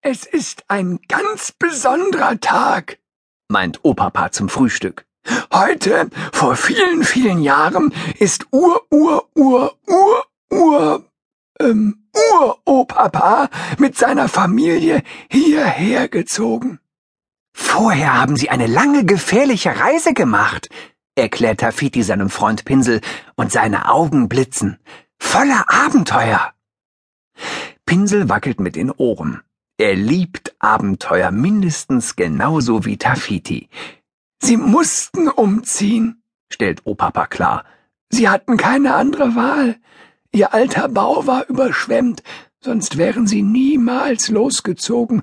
[0.00, 2.98] Es ist ein ganz besonderer Tag,
[3.48, 5.06] meint Opapa zum Frühstück.
[5.52, 11.04] Heute, vor vielen, vielen Jahren, ist Ur, Ur, Ur, Ur, Ur,
[11.58, 16.78] ähm, Uropapa mit seiner Familie hierher gezogen.
[17.52, 20.68] Vorher haben sie eine lange, gefährliche Reise gemacht,
[21.16, 23.00] erklärt Tafiti seinem Freund Pinsel,
[23.34, 24.78] und seine Augen blitzen.
[25.18, 26.52] Voller Abenteuer.
[27.84, 29.42] Pinsel wackelt mit den Ohren.
[29.80, 33.68] Er liebt Abenteuer mindestens genauso wie Tafiti.
[34.42, 36.20] Sie mussten umziehen,
[36.50, 37.64] stellt Opapa klar.
[38.10, 39.76] Sie hatten keine andere Wahl.
[40.32, 42.24] Ihr alter Bau war überschwemmt,
[42.58, 45.22] sonst wären sie niemals losgezogen.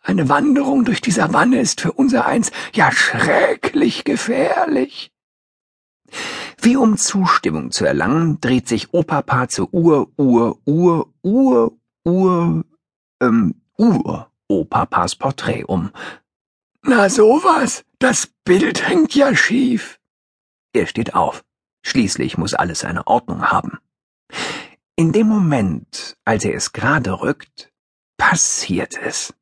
[0.00, 5.10] Eine Wanderung durch die Savanne ist für unser Eins ja schrecklich gefährlich.
[6.62, 12.64] Wie um Zustimmung zu erlangen, dreht sich Opapa zu Ur, Ur, Ur, Ur, Ur,
[13.20, 15.90] ähm, Ur, Opapas Porträt um.
[16.82, 19.98] Na sowas, das Bild hängt ja schief.
[20.72, 21.44] Er steht auf.
[21.82, 23.78] Schließlich muss alles eine Ordnung haben.
[24.96, 27.72] In dem Moment, als er es gerade rückt,
[28.16, 29.34] passiert es.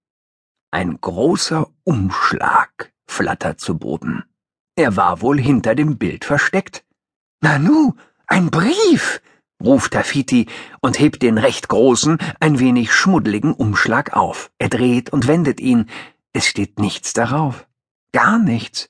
[0.70, 4.25] Ein großer Umschlag flattert zu Boden.
[4.77, 6.84] Er war wohl hinter dem Bild versteckt.
[7.41, 7.94] Nanu,
[8.27, 9.20] ein Brief,
[9.62, 10.47] ruft Tafiti
[10.80, 14.50] und hebt den recht großen, ein wenig schmuddeligen Umschlag auf.
[14.58, 15.91] Er dreht und wendet ihn.
[16.33, 17.66] Es steht nichts darauf.
[18.12, 18.88] Gar nichts.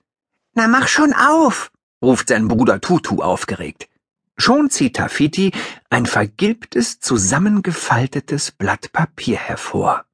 [0.54, 3.88] Na mach schon auf, ruft sein Bruder Tutu aufgeregt.
[4.36, 5.52] Schon zieht Tafiti
[5.90, 10.04] ein vergilbtes, zusammengefaltetes Blatt Papier hervor.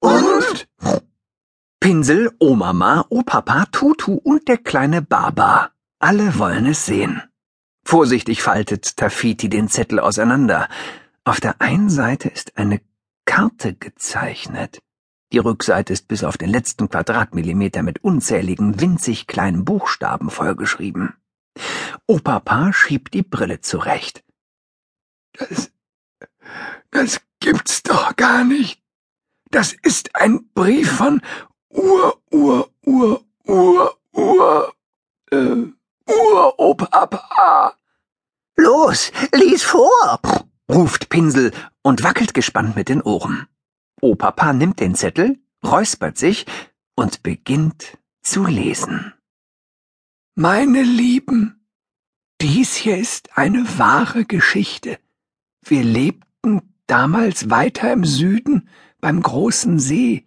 [0.00, 0.68] Und?
[1.80, 5.70] Pinsel, Omama, Opapa, Tutu und der kleine Baba.
[5.98, 7.22] Alle wollen es sehen.
[7.86, 10.68] Vorsichtig faltet Tafiti den Zettel auseinander.
[11.22, 12.80] Auf der einen Seite ist eine
[13.26, 14.80] Karte gezeichnet.
[15.32, 21.14] Die Rückseite ist bis auf den letzten Quadratmillimeter mit unzähligen winzig kleinen Buchstaben vollgeschrieben.
[22.08, 24.24] Opapa schiebt die Brille zurecht.
[25.34, 25.70] Das,
[26.90, 28.82] das gibt's doch gar nicht.
[29.52, 31.22] Das ist ein Brief von
[31.68, 34.74] Ur, Ur, Ur, Ur, Ur,
[35.30, 35.66] äh,
[36.08, 37.15] Uropapa.
[38.86, 40.20] Los, lies vor,
[40.70, 41.50] ruft Pinsel
[41.82, 43.48] und wackelt gespannt mit den Ohren.
[44.00, 46.46] Opapa nimmt den Zettel, räuspert sich
[46.94, 49.12] und beginnt zu lesen.
[50.36, 51.66] Meine Lieben,
[52.40, 55.00] dies hier ist eine wahre Geschichte.
[55.64, 58.68] Wir lebten damals weiter im Süden
[59.00, 60.24] beim großen See.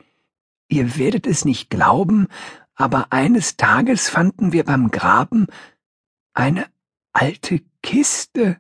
[0.68, 2.28] Ihr werdet es nicht glauben,
[2.76, 5.48] aber eines Tages fanden wir beim Graben
[6.34, 6.66] eine
[7.14, 8.58] alte Kiste.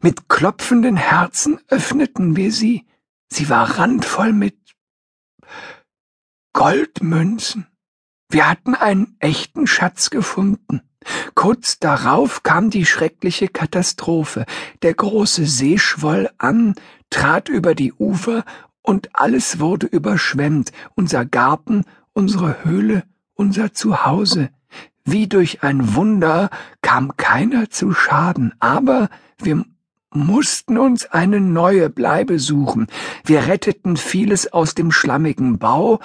[0.00, 2.86] Mit klopfenden Herzen öffneten wir sie.
[3.28, 4.56] Sie war randvoll mit
[6.52, 7.66] Goldmünzen.
[8.30, 10.82] Wir hatten einen echten Schatz gefunden.
[11.34, 14.44] Kurz darauf kam die schreckliche Katastrophe.
[14.82, 16.74] Der große See schwoll an,
[17.10, 18.44] trat über die Ufer
[18.82, 20.72] und alles wurde überschwemmt.
[20.94, 24.50] Unser Garten, unsere Höhle, unser Zuhause.
[25.10, 26.50] Wie durch ein Wunder
[26.82, 29.08] kam keiner zu Schaden, aber
[29.38, 29.64] wir
[30.12, 32.88] mussten uns eine neue Bleibe suchen.
[33.24, 36.00] Wir retteten vieles aus dem schlammigen Bau,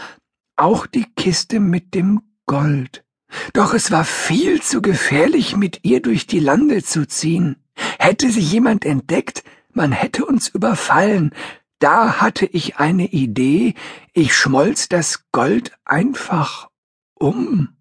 [0.56, 3.04] auch die Kiste mit dem Gold.
[3.52, 7.58] Doch es war viel zu gefährlich, mit ihr durch die Lande zu ziehen.
[8.00, 9.44] Hätte sie jemand entdeckt,
[9.74, 11.32] man hätte uns überfallen.
[11.78, 13.74] Da hatte ich eine Idee,
[14.14, 16.70] ich schmolz das Gold einfach
[17.16, 17.76] um.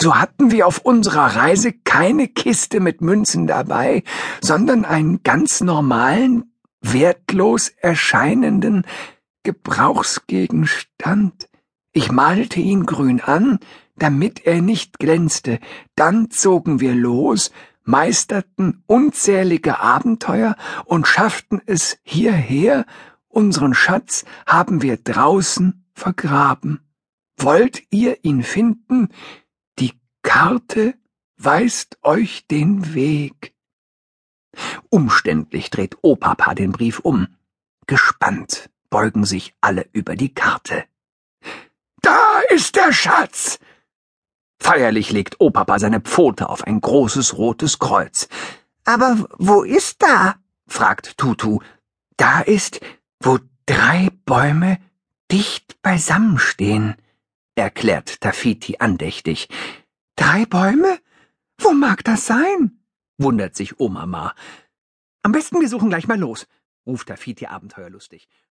[0.00, 4.02] So hatten wir auf unserer Reise keine Kiste mit Münzen dabei,
[4.40, 8.84] sondern einen ganz normalen, wertlos erscheinenden
[9.42, 11.48] Gebrauchsgegenstand.
[11.92, 13.58] Ich malte ihn grün an,
[13.96, 15.58] damit er nicht glänzte.
[15.94, 17.50] Dann zogen wir los,
[17.84, 22.86] meisterten unzählige Abenteuer und schafften es hierher.
[23.28, 26.80] Unseren Schatz haben wir draußen vergraben.
[27.36, 29.08] Wollt ihr ihn finden?
[30.22, 30.94] Karte
[31.36, 33.54] weist euch den Weg.
[34.90, 37.28] Umständlich dreht Opapa den Brief um.
[37.86, 40.84] Gespannt beugen sich alle über die Karte.
[42.02, 43.58] Da ist der Schatz!
[44.58, 48.28] Feierlich legt Opapa seine Pfote auf ein großes rotes Kreuz.
[48.84, 50.36] Aber wo ist da?
[50.66, 51.60] fragt Tutu.
[52.16, 52.80] Da ist,
[53.20, 54.78] wo drei Bäume
[55.30, 56.96] dicht beisammen stehen
[57.60, 59.48] erklärt Tafiti andächtig.
[60.20, 61.00] Drei Bäume?
[61.56, 62.78] Wo mag das sein?
[63.16, 64.34] wundert sich Omama.
[65.22, 66.46] Am besten wir suchen gleich mal los,
[66.86, 68.28] ruft Tafiti abenteuerlustig.